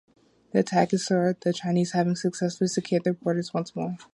[0.51, 3.97] The attack is thwarted, the Chinese having successfully secured their borders once more.